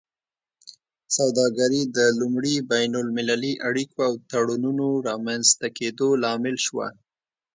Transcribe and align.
سوداګري 1.17 1.81
د 1.97 1.99
لومړي 2.19 2.55
بین 2.71 2.91
المللي 3.01 3.53
اړیکو 3.69 3.97
او 4.07 4.13
تړونونو 4.31 4.87
رامینځته 5.07 5.67
کیدو 5.77 6.07
لامل 6.23 6.55
شوه 6.65 6.87